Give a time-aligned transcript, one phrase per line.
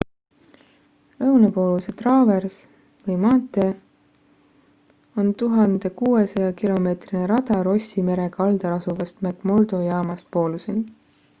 [1.23, 2.55] lõunapooluse traavers
[3.09, 3.67] või maantee
[5.23, 6.89] on 1600 km
[7.33, 10.83] rada rossi mere kaldal asuvast mcmurdo jaamast pooluseni